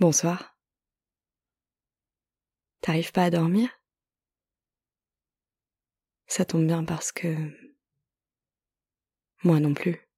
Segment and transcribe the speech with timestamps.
[0.00, 0.56] Bonsoir.
[2.82, 3.68] T'arrives pas à dormir?
[6.28, 7.34] Ça tombe bien parce que...
[9.42, 10.08] Moi non plus.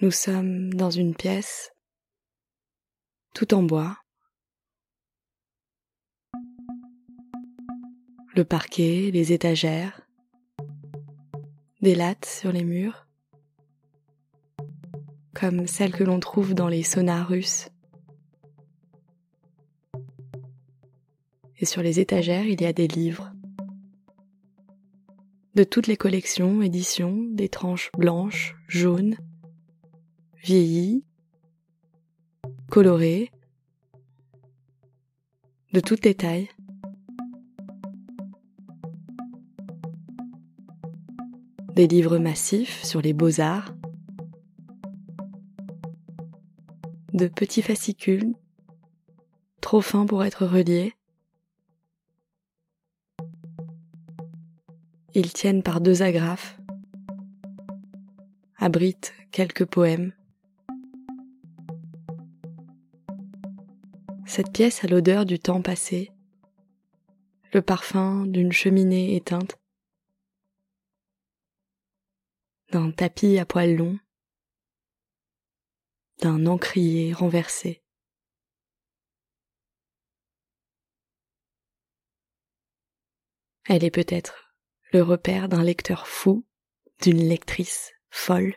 [0.00, 1.72] Nous sommes dans une pièce,
[3.34, 3.98] tout en bois.
[8.34, 9.99] Le parquet, les étagères,
[11.82, 13.06] des lattes sur les murs,
[15.34, 17.68] comme celles que l'on trouve dans les saunas russes.
[21.58, 23.32] Et sur les étagères, il y a des livres
[25.54, 29.16] de toutes les collections, éditions, des tranches blanches, jaunes,
[30.42, 31.04] vieilli,
[32.70, 33.30] coloré,
[35.72, 36.48] de toutes les tailles.
[41.74, 43.74] Des livres massifs sur les beaux-arts,
[47.12, 48.34] de petits fascicules,
[49.60, 50.94] trop fins pour être reliés.
[55.14, 56.60] Ils tiennent par deux agrafes,
[58.58, 60.12] abritent quelques poèmes.
[64.26, 66.12] Cette pièce a l'odeur du temps passé,
[67.52, 69.56] le parfum d'une cheminée éteinte,
[72.70, 73.98] d'un tapis à poils longs,
[76.18, 77.82] d'un encrier renversé.
[83.64, 84.54] Elle est peut-être
[84.92, 86.46] le repère d'un lecteur fou,
[87.02, 88.56] d'une lectrice folle,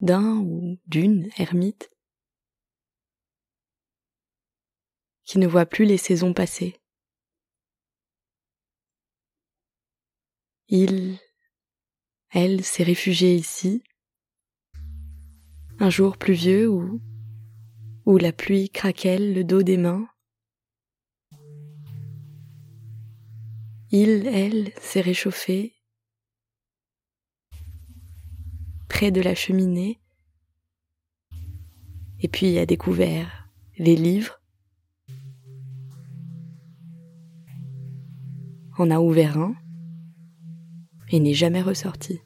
[0.00, 1.90] d'un ou d'une ermite
[5.24, 6.80] qui ne voit plus les saisons passer.
[10.76, 11.20] Il,
[12.30, 13.84] elle s'est réfugiée ici,
[15.78, 17.00] un jour pluvieux où,
[18.06, 20.08] où la pluie craquelle le dos des mains.
[23.92, 25.76] Il, elle s'est réchauffé
[28.88, 30.00] près de la cheminée.
[32.18, 33.48] Et puis a découvert
[33.78, 34.42] les livres.
[38.76, 39.54] En a ouvert un
[41.14, 42.18] et n'est jamais ressorti.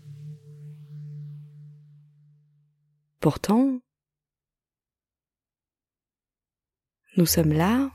[3.21, 3.81] Pourtant,
[7.19, 7.91] nous sommes là,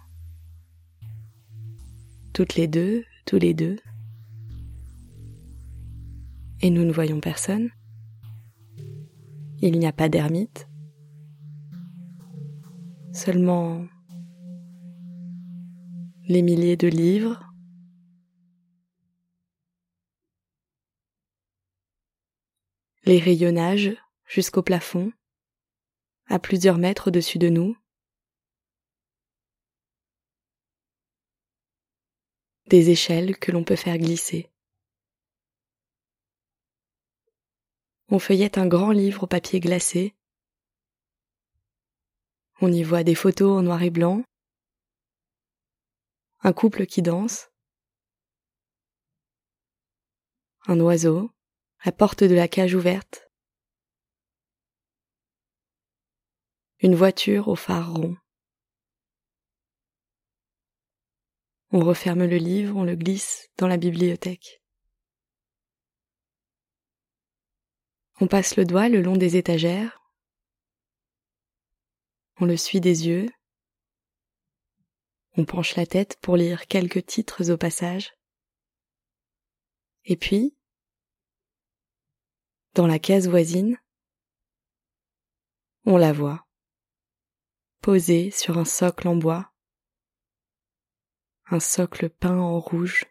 [2.32, 3.80] toutes les deux, tous les deux,
[6.62, 7.72] et nous ne voyons personne.
[9.64, 10.70] Il n'y a pas d'ermite,
[13.14, 13.84] seulement
[16.28, 17.53] les milliers de livres
[23.06, 23.92] les rayonnages
[24.26, 25.12] jusqu'au plafond,
[26.28, 27.78] à plusieurs mètres au-dessus de nous,
[32.68, 34.50] des échelles que l'on peut faire glisser.
[38.08, 40.16] On feuillette un grand livre au papier glacé.
[42.62, 44.24] On y voit des photos en noir et blanc,
[46.40, 47.52] un couple qui danse,
[50.68, 51.33] un oiseau,
[51.86, 53.30] la porte de la cage ouverte,
[56.80, 58.16] une voiture au phare rond.
[61.72, 64.62] On referme le livre, on le glisse dans la bibliothèque.
[68.22, 70.00] On passe le doigt le long des étagères,
[72.40, 73.30] on le suit des yeux,
[75.36, 78.14] on penche la tête pour lire quelques titres au passage,
[80.06, 80.56] et puis,
[82.74, 83.78] dans la case voisine,
[85.86, 86.48] on la voit,
[87.82, 89.54] posée sur un socle en bois,
[91.52, 93.06] un socle peint en rouge.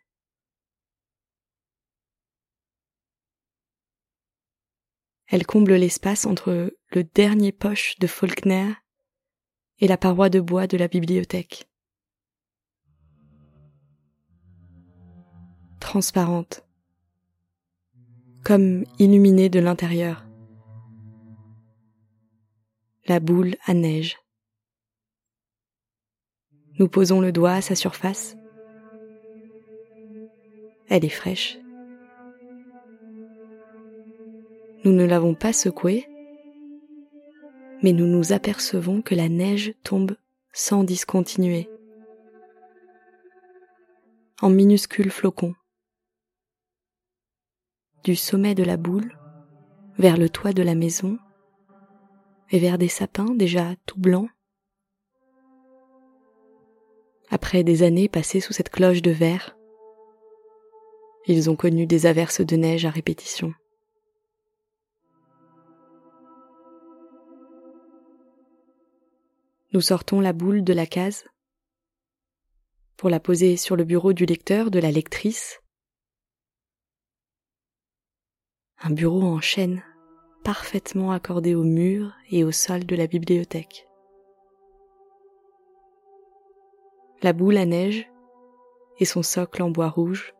[5.26, 8.72] Elle comble l'espace entre le dernier poche de Faulkner
[9.78, 11.68] et la paroi de bois de la bibliothèque.
[15.80, 16.66] Transparente,
[18.44, 20.26] comme illuminée de l'intérieur.
[23.06, 24.18] La boule à neige.
[26.78, 28.36] Nous posons le doigt à sa surface.
[30.88, 31.58] Elle est fraîche.
[34.84, 36.08] Nous ne l'avons pas secouée,
[37.82, 40.16] mais nous nous apercevons que la neige tombe
[40.52, 41.68] sans discontinuer.
[44.42, 45.54] en minuscules flocons.
[48.04, 49.16] Du sommet de la boule
[49.96, 51.18] vers le toit de la maison
[52.50, 54.28] et vers des sapins déjà tout blancs.
[57.30, 59.56] Après des années passées sous cette cloche de verre,
[61.26, 63.54] ils ont connu des averses de neige à répétition.
[69.72, 71.24] Nous sortons la boule de la case
[72.96, 75.61] pour la poser sur le bureau du lecteur, de la lectrice.
[78.84, 79.80] Un bureau en chêne,
[80.42, 83.86] parfaitement accordé au mur et au sol de la bibliothèque.
[87.22, 88.10] La boule à neige
[88.98, 90.34] et son socle en bois rouge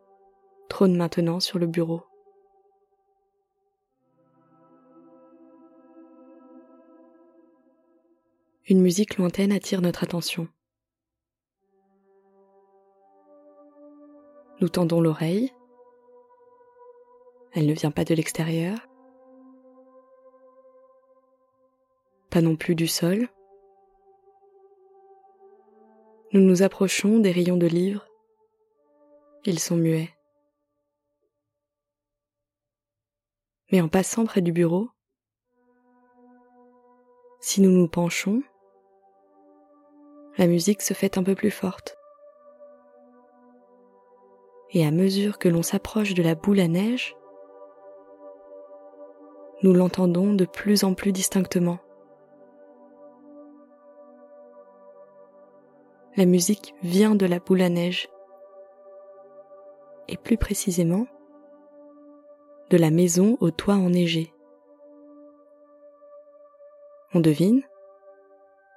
[0.67, 2.03] trône maintenant sur le bureau.
[8.67, 10.49] Une musique lointaine attire notre attention.
[14.59, 15.53] Nous tendons l'oreille.
[17.55, 18.79] Elle ne vient pas de l'extérieur.
[22.31, 23.27] Pas non plus du sol.
[26.31, 28.07] Nous nous approchons des rayons de livres.
[29.45, 30.09] Ils sont muets.
[33.71, 34.89] Mais en passant près du bureau,
[37.39, 38.41] si nous nous penchons,
[40.37, 41.97] la musique se fait un peu plus forte.
[44.71, 47.15] Et à mesure que l'on s'approche de la boule à neige,
[49.63, 51.79] nous l'entendons de plus en plus distinctement.
[56.17, 58.09] La musique vient de la boule à neige.
[60.09, 61.07] Et plus précisément,
[62.69, 64.33] de la maison au toit enneigé.
[67.13, 67.63] On devine,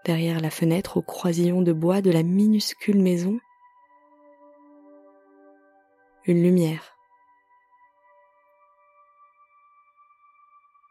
[0.04, 3.40] derrière la fenêtre au croisillon de bois de la minuscule maison,
[6.26, 6.95] une lumière.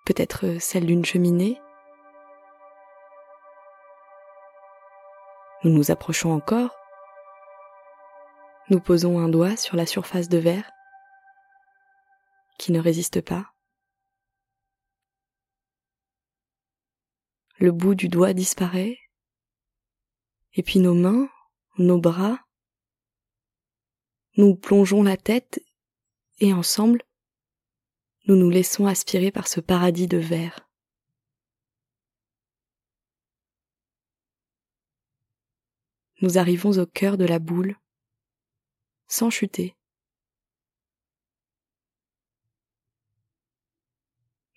[0.05, 1.59] Peut-être celle d'une cheminée.
[5.63, 6.75] Nous nous approchons encore.
[8.69, 10.69] Nous posons un doigt sur la surface de verre
[12.59, 13.51] qui ne résiste pas.
[17.57, 18.99] Le bout du doigt disparaît,
[20.53, 21.29] et puis nos mains,
[21.77, 22.39] nos bras,
[24.37, 25.63] nous plongeons la tête
[26.39, 27.01] et ensemble,
[28.27, 30.67] nous nous laissons aspirer par ce paradis de verre.
[36.21, 37.77] Nous arrivons au cœur de la boule,
[39.07, 39.75] sans chuter.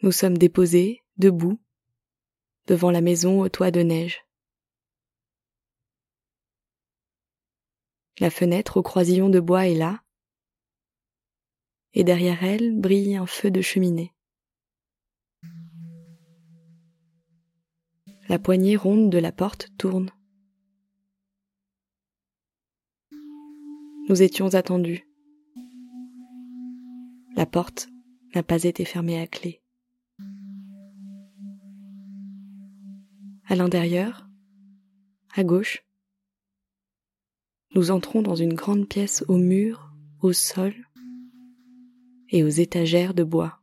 [0.00, 1.60] Nous sommes déposés, debout,
[2.66, 4.24] devant la maison au toit de neige.
[8.20, 10.02] La fenêtre au croisillon de bois est là,
[11.94, 14.12] et derrière elle brille un feu de cheminée.
[18.28, 20.10] La poignée ronde de la porte tourne.
[24.08, 25.08] Nous étions attendus.
[27.36, 27.88] La porte
[28.34, 29.62] n'a pas été fermée à clé.
[33.46, 34.28] À l'intérieur,
[35.34, 35.84] à gauche,
[37.74, 40.74] nous entrons dans une grande pièce au mur, au sol
[42.30, 43.60] et aux étagères de bois.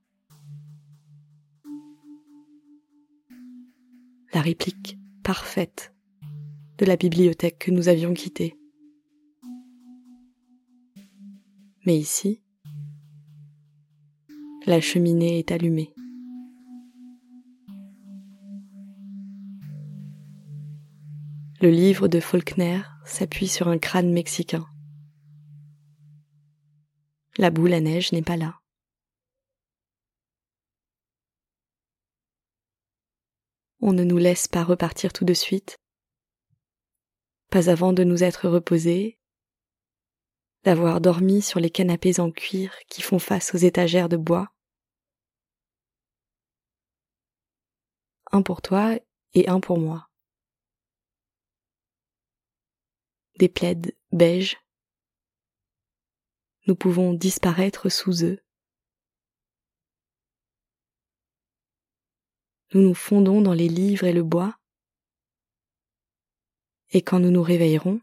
[4.34, 5.94] La réplique parfaite
[6.78, 8.58] de la bibliothèque que nous avions quittée.
[11.86, 12.42] Mais ici,
[14.66, 15.94] la cheminée est allumée.
[21.62, 24.66] Le livre de Faulkner s'appuie sur un crâne mexicain.
[27.38, 28.60] La boule à neige n'est pas là.
[33.82, 35.78] On ne nous laisse pas repartir tout de suite,
[37.52, 39.20] pas avant de nous être reposés,
[40.64, 44.52] d'avoir dormi sur les canapés en cuir qui font face aux étagères de bois.
[48.32, 48.98] Un pour toi
[49.34, 50.10] et un pour moi.
[53.38, 54.58] des plaides beiges.
[56.68, 58.40] Nous pouvons disparaître sous eux.
[62.74, 64.58] Nous nous fondons dans les livres et le bois,
[66.90, 68.02] et quand nous nous réveillerons,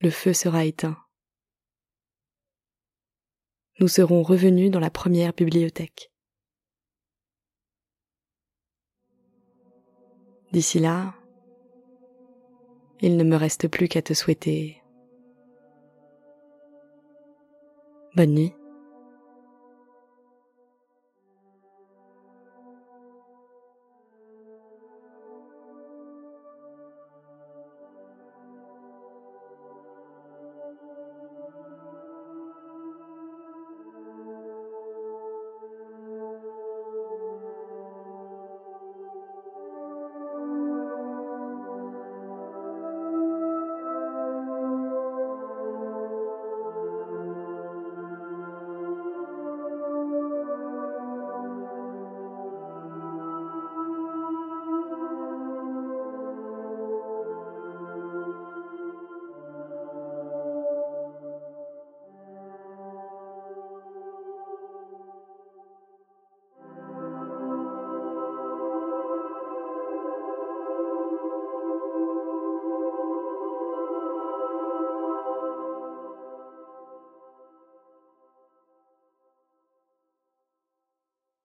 [0.00, 0.96] le feu sera éteint.
[3.80, 6.10] Nous serons revenus dans la première bibliothèque.
[10.52, 11.14] D'ici là,
[13.00, 14.79] il ne me reste plus qu'à te souhaiter
[18.14, 18.59] 不呢。